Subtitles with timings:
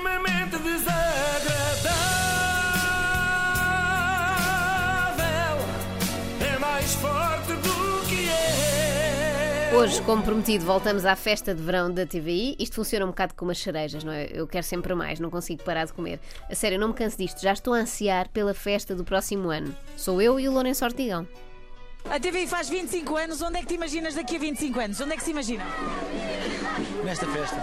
[0.00, 1.96] extremamente desagradável.
[6.40, 9.72] É mais forte do que é.
[9.74, 12.56] Hoje, como prometido, voltamos à festa de verão da TVI.
[12.58, 14.28] Isto funciona um bocado como as cerejas, não é?
[14.32, 16.18] Eu quero sempre mais, não consigo parar de comer.
[16.50, 17.42] A sério, não me canso disto.
[17.42, 19.76] Já estou a ansiar pela festa do próximo ano.
[19.96, 21.28] Sou eu e o Lourenço Ortigão.
[22.08, 24.98] A TVI faz 25 anos, onde é que te imaginas daqui a 25 anos?
[25.00, 25.66] Onde é que se imagina?
[27.04, 27.62] Nesta festa.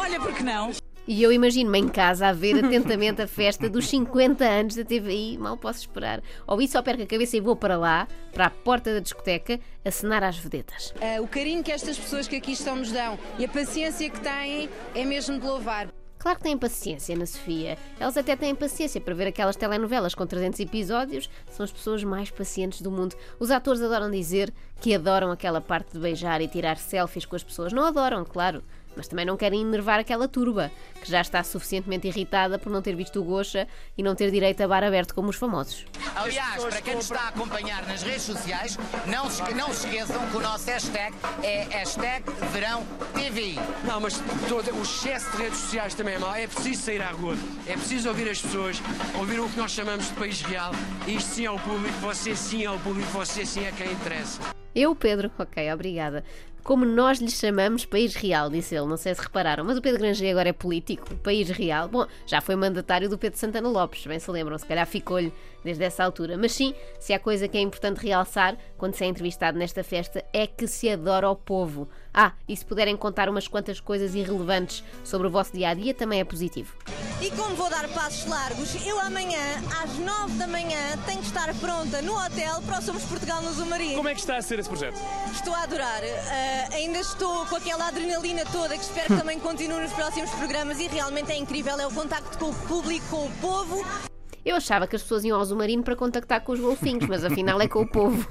[0.00, 0.72] Olha, por que não?
[1.10, 5.38] E eu imagino-me em casa a ver atentamente a festa dos 50 anos da TVI.
[5.38, 6.22] Mal posso esperar.
[6.46, 9.58] Ou isso, só perco a cabeça e vou para lá, para a porta da discoteca,
[9.82, 10.92] acenar às vedetas.
[11.00, 14.20] Ah, o carinho que estas pessoas que aqui estão nos dão e a paciência que
[14.20, 15.88] têm é mesmo de louvar.
[16.18, 17.78] Claro que têm paciência na Sofia.
[17.98, 21.30] Elas até têm paciência para ver aquelas telenovelas com 300 episódios.
[21.50, 23.16] São as pessoas mais pacientes do mundo.
[23.38, 27.42] Os atores adoram dizer que adoram aquela parte de beijar e tirar selfies com as
[27.42, 27.72] pessoas.
[27.72, 28.62] Não adoram, claro.
[28.96, 32.96] Mas também não querem enervar aquela turba, que já está suficientemente irritada por não ter
[32.96, 35.84] visto o Gocha e não ter direito a bar aberto como os famosos.
[36.16, 40.28] Aliás, para quem nos está a acompanhar nas redes sociais, não se, não se esqueçam
[40.28, 42.84] que o nosso hashtag é hashtag Verão
[43.14, 43.54] TVI.
[43.84, 46.34] Não, mas todo, o excesso de redes sociais também é mau.
[46.34, 47.36] É preciso sair à rua.
[47.68, 48.82] É preciso ouvir as pessoas,
[49.16, 50.72] ouvir o que nós chamamos de país real.
[51.06, 54.40] Isto sim é o público, você sim é o público, você sim é quem interessa.
[54.74, 56.24] Eu, Pedro, ok, obrigada.
[56.62, 60.00] Como nós lhe chamamos País Real, disse ele, não sei se repararam, mas o Pedro
[60.00, 61.88] Granger agora é político, País Real.
[61.88, 65.32] Bom, já foi mandatário do Pedro Santana Lopes, bem se lembram, se calhar ficou-lhe
[65.64, 66.36] desde essa altura.
[66.36, 70.22] Mas sim, se há coisa que é importante realçar quando se é entrevistado nesta festa
[70.30, 71.88] é que se adora o povo.
[72.12, 75.94] Ah, e se puderem contar umas quantas coisas irrelevantes sobre o vosso dia a dia,
[75.94, 76.76] também é positivo.
[77.20, 79.40] E como vou dar passos largos, eu amanhã,
[79.82, 83.52] às 9 da manhã, tenho que estar pronta no hotel para o Somos Portugal no
[83.52, 83.96] Zumarino.
[83.96, 85.00] Como é que está a ser esse projeto?
[85.32, 86.00] Estou a adorar.
[86.04, 90.78] Ah, ainda estou com aquela adrenalina toda que espero que também continue nos próximos programas
[90.78, 91.78] e realmente é incrível.
[91.80, 94.07] É o contacto com o público, com o povo.
[94.48, 97.60] Eu achava que as pessoas iam ao Zumarino para contactar com os golfinhos, mas afinal
[97.60, 98.26] é com o povo.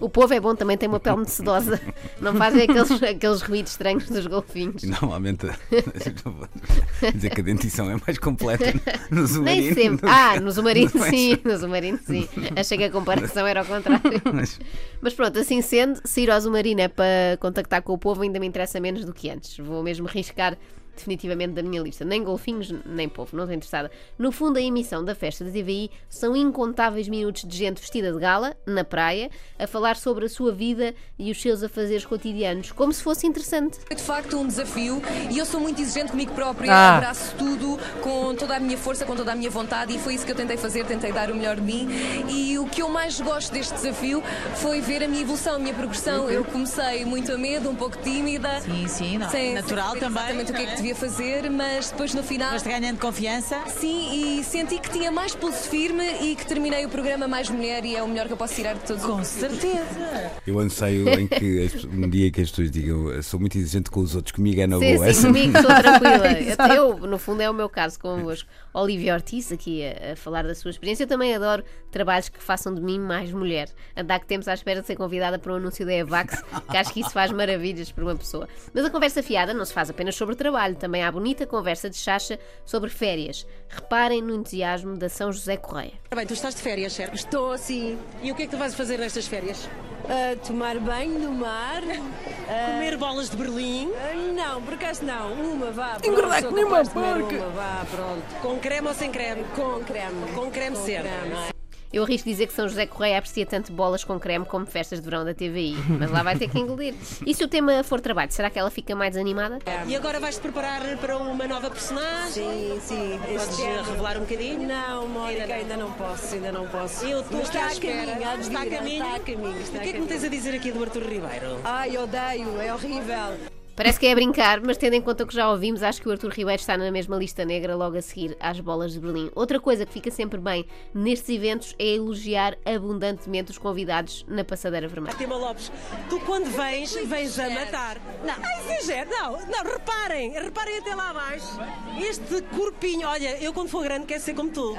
[0.00, 1.80] O povo é bom, também tem uma pele muito sedosa.
[2.20, 4.82] Não fazem aqueles, aqueles ruídos estranhos dos golfinhos.
[4.82, 5.46] E normalmente
[7.14, 8.64] dizer que a dentição é mais completa
[9.10, 9.64] no submarino.
[9.66, 10.08] Nem sempre.
[10.08, 12.28] Ah, no Zumarino sim, no Zumarino sim.
[12.56, 14.02] Achei que a comparação era ao contrário.
[14.32, 14.60] Mas-
[15.00, 18.38] Mas pronto, assim sendo, se ir ao Zumarino é para contactar com o povo ainda
[18.38, 19.56] me interessa menos do que antes.
[19.58, 20.56] Vou mesmo riscar
[20.96, 22.04] definitivamente da minha lista.
[22.04, 23.90] Nem golfinhos, nem povo, não estou interessada.
[24.18, 28.18] No fundo, a emissão da festa da TVI são incontáveis minutos de gente vestida de
[28.18, 32.92] gala, na praia, a falar sobre a sua vida e os seus afazeres cotidianos, como
[32.92, 33.78] se fosse interessante.
[33.90, 36.96] É de facto um desafio e eu sou muito exigente comigo própria, Ah.
[36.96, 40.24] abraço tudo com toda a minha força, com toda a minha vontade e foi isso
[40.24, 41.88] que eu tentei fazer, tentei dar o melhor de mim
[42.28, 44.22] e o que eu mais gosto deste desafio
[44.56, 46.30] foi ver a minha evolução, a minha progressão.
[46.30, 48.60] Eu comecei muito a medo, um pouco tímida.
[48.60, 49.28] Sim, sim, não.
[49.28, 50.22] sem natural saber também.
[50.24, 52.52] Exatamente o que é que devia fazer, mas depois no final.
[52.52, 53.58] Mas ganhando confiança.
[53.68, 57.86] Sim, e senti que tinha mais pulso firme e que terminei o programa mais mulher
[57.86, 60.30] e é o melhor que eu posso tirar de todos os Com certeza.
[60.46, 64.00] Eu anseio em que um dia que as pessoas digam "Eu sou muito exigente com
[64.00, 65.14] os outros, comigo é na Sim, boa.
[65.14, 66.52] sim, comigo estou tranquila.
[66.58, 68.46] Até eu, no fundo, é o meu caso convosco.
[68.74, 71.04] Olivia Ortiz, aqui a, a falar da sua experiência.
[71.04, 73.70] Eu também adoro trabalhos que façam de mim mais mulher.
[73.96, 76.92] Andar que temos à espera de ser convidada para um anúncio da Evax, que acho
[76.92, 78.46] que isso faz maravilhas para uma pessoa.
[78.74, 81.88] Mas a conversa fiada não se faz apenas sobre trabalho, também há a bonita conversa
[81.90, 83.46] de chacha sobre férias.
[83.68, 85.92] Reparem no entusiasmo da São José Correia.
[86.14, 87.14] Bem, tu estás de férias, certo?
[87.14, 89.68] Estou sim E o que é que tu vais fazer nestas férias?
[90.06, 91.82] a tomar banho no mar.
[91.82, 95.32] a- Comer bolas de Berlim Ah, não, por acaso não.
[95.32, 95.96] Uma, vá.
[96.04, 97.34] Engordar que nem uma porca.
[97.36, 98.22] Uma, vá, pronto.
[98.42, 99.42] com creme ou sem creme?
[99.56, 100.30] Com creme.
[100.34, 101.08] Com creme certo.
[101.08, 101.53] creme.
[101.94, 105.04] Eu arrisco dizer que São José Correia aprecia tanto bolas com creme como festas de
[105.04, 106.92] verão da TVI, mas lá vai ter que engolir.
[107.24, 109.60] E se o tema for trabalho, será que ela fica mais animada?
[109.86, 112.32] E agora vais-te preparar para uma nova personagem?
[112.32, 113.20] Sim, sim.
[113.32, 114.66] Podes revelar um bocadinho?
[114.66, 115.92] Não, Mónica, Ainda não.
[115.92, 117.04] posso, ainda não posso.
[117.06, 118.40] Eu estou está Está a caminho?
[118.40, 121.02] Está a caminho, está O que é que me tens a dizer aqui do Arthur
[121.02, 121.60] Ribeiro?
[121.62, 123.53] Ai, odeio, é horrível.
[123.76, 126.08] Parece que é a brincar, mas tendo em conta o que já ouvimos, acho que
[126.08, 129.32] o Arthur Ribeiro está na mesma lista negra logo a seguir às bolas de Berlim.
[129.34, 134.86] Outra coisa que fica sempre bem nestes eventos é elogiar abundantemente os convidados na passadeira
[134.86, 135.12] vermelha.
[135.12, 135.72] Fátima Lopes,
[136.08, 138.00] tu quando vens, vens a matar.
[138.24, 138.36] Não,
[138.74, 141.58] exagero, não, não, reparem, reparem até lá abaixo.
[142.00, 144.76] Este corpinho, olha, eu quando for grande quero ser como tu.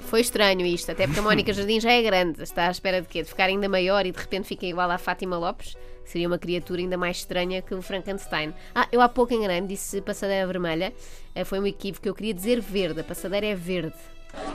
[0.00, 2.42] Foi estranho isto, até porque a Mónica Jardim já é grande.
[2.42, 3.22] Está à espera de quê?
[3.22, 5.76] De ficar ainda maior e de repente fica igual à Fátima Lopes?
[6.06, 8.54] Seria uma criatura ainda mais estranha que o Frankenstein.
[8.74, 10.94] Ah, eu há pouco enganei disse passadeira vermelha.
[11.34, 13.00] Eh, Foi um equívoco, eu queria dizer verde.
[13.00, 13.96] A passadeira é verde.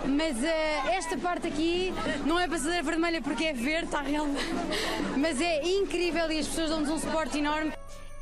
[0.05, 1.93] Mas eh, esta parte aqui
[2.25, 4.45] não é passadeira vermelha porque é verde, está realmente.
[5.17, 7.73] Mas é incrível e as pessoas dão-nos um suporte enorme.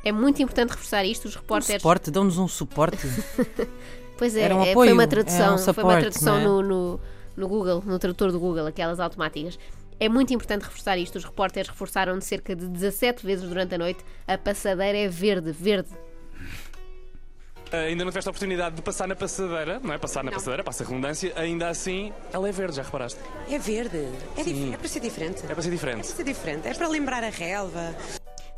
[0.04, 1.28] É muito importante reforçar isto.
[1.28, 1.80] Os repórteres.
[1.80, 3.06] Suporte, dão-nos um suporte.
[4.20, 6.44] Pois é, Era um é, apoio, foi uma era tradução, um foi uma tradução é?
[6.44, 7.00] no, no,
[7.34, 9.58] no Google, no tradutor do Google, aquelas automáticas.
[10.00, 11.16] É muito importante reforçar isto.
[11.16, 14.02] Os repórteres reforçaram cerca de 17 vezes durante a noite.
[14.26, 15.90] A passadeira é verde, verde.
[17.72, 19.98] Ainda não tiveste a oportunidade de passar na passadeira, não é?
[19.98, 23.20] Passar na passadeira, passa a redundância, ainda assim ela é verde, já reparaste?
[23.48, 24.08] É verde.
[24.36, 25.42] É, dif- é para ser diferente.
[25.44, 26.00] É para ser diferente.
[26.00, 26.66] É para ser diferente.
[26.68, 27.94] É para lembrar a relva.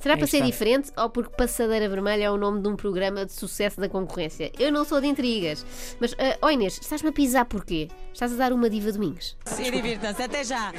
[0.02, 0.46] Será Aí para ser está.
[0.46, 4.50] diferente ou porque Passadeira Vermelha é o nome de um programa de sucesso da concorrência?
[4.58, 5.64] Eu não sou de intrigas.
[6.00, 7.87] Mas, ah, oh Inês, estás-me a pisar porquê?
[8.12, 9.37] Estás a dar uma diva Domingos.
[9.60, 10.72] E divirtam-se, até já.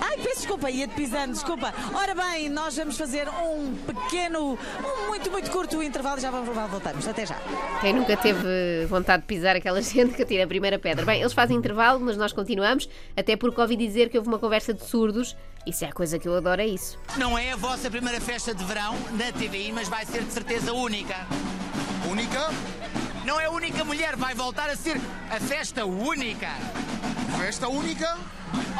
[0.00, 1.74] Ai, peço desculpa, ia-te pisando, desculpa.
[1.92, 6.48] Ora bem, nós vamos fazer um pequeno, um muito, muito curto intervalo e já vamos,
[6.70, 7.08] voltamos.
[7.08, 7.36] Até já.
[7.80, 11.04] Quem nunca teve vontade de pisar aquela gente que atira a primeira pedra?
[11.04, 14.72] Bem, eles fazem intervalo, mas nós continuamos, até porque ouvi dizer que houve uma conversa
[14.72, 15.36] de surdos
[15.68, 16.98] e se há coisa que eu adoro é isso.
[17.18, 20.72] Não é a vossa primeira festa de verão na TVI, mas vai ser de certeza
[20.72, 21.14] única.
[22.10, 22.48] Única?
[23.26, 24.98] Não é a única mulher, vai voltar a ser
[25.30, 26.48] a festa única.
[27.38, 28.16] Festa única?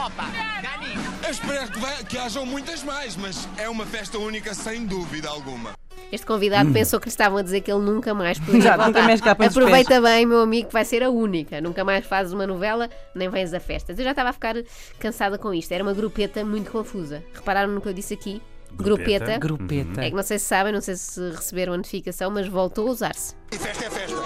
[0.02, 0.25] Opa,
[0.62, 4.87] Dani, Eu espero que, vai- que hajam muitas mais, mas é uma festa única sem
[4.87, 5.75] dúvida alguma.
[6.10, 8.88] Este convidado pensou que lhe estavam a dizer que ele nunca mais poderia Exato, voltar.
[8.88, 11.60] nunca mais cá Aproveita bem, meu amigo, que vai ser a única.
[11.60, 13.99] Nunca mais fazes uma novela, nem vens a festas.
[13.99, 14.55] Eu já estava a ficar
[14.99, 15.70] cansada com isto.
[15.72, 17.22] Era uma grupeta muito confusa.
[17.34, 18.40] Repararam no que eu disse aqui?
[18.72, 19.38] Grupeta?
[19.38, 19.38] Grupeta.
[19.38, 20.05] Grupeta.
[20.05, 22.90] É que não sei se sabem, não sei se receberam a notificação, mas voltou a
[22.90, 23.34] usar-se.
[23.52, 24.16] E festa é festa.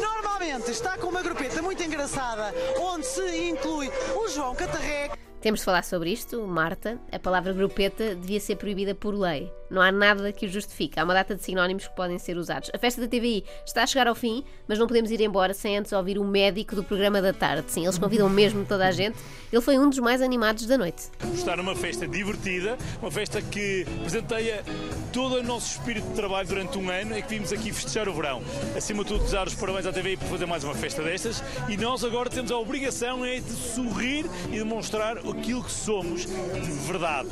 [0.00, 5.10] Normalmente está com uma grupeta muito engraçada, onde se inclui o João Catarré.
[5.46, 6.98] Temos de falar sobre isto, Marta.
[7.12, 9.48] A palavra grupeta devia ser proibida por lei.
[9.70, 10.98] Não há nada que o justifique.
[10.98, 12.70] Há uma data de sinónimos que podem ser usados.
[12.72, 15.76] A festa da TVI está a chegar ao fim, mas não podemos ir embora sem
[15.76, 17.70] antes ouvir o médico do programa da tarde.
[17.70, 19.18] Sim, eles convidam mesmo toda a gente.
[19.52, 21.10] Ele foi um dos mais animados da noite.
[21.34, 24.64] Estar numa festa divertida, uma festa que presenteia
[25.12, 28.14] todo o nosso espírito de trabalho durante um ano e que vimos aqui festejar o
[28.14, 28.42] verão.
[28.76, 31.76] Acima de tudo, desejar os parabéns à TVI por fazer mais uma festa destas e
[31.76, 37.28] nós agora temos a obrigação é de sorrir e demonstrar aquilo que somos de verdade.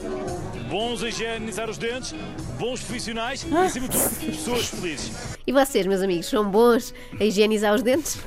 [0.69, 2.15] Bons a higienizar os dentes,
[2.59, 5.13] bons profissionais e, acima de tudo, pessoas felizes.
[5.47, 8.19] E vocês, meus amigos, são bons a higienizar os dentes?